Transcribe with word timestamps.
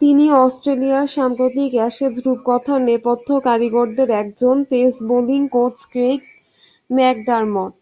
তিনি 0.00 0.24
অস্ট্রেলিয়ার 0.38 1.06
সাম্প্রতিক 1.16 1.70
অ্যাশেজ 1.74 2.14
রূপকথার 2.26 2.80
নেপথ্য 2.88 3.28
কারিগরদের 3.46 4.08
একজন—পেস 4.22 4.94
বোলিং 5.08 5.42
কোচ 5.54 5.76
ক্রেইগ 5.90 6.20
ম্যাকডারমট। 6.90 7.72